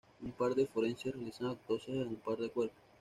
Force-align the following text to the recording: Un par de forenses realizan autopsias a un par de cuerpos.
Un 0.25 0.31
par 0.31 0.55
de 0.55 0.65
forenses 0.65 1.03
realizan 1.13 1.47
autopsias 1.49 1.95
a 1.99 2.09
un 2.09 2.15
par 2.15 2.37
de 2.39 2.49
cuerpos. 2.49 2.81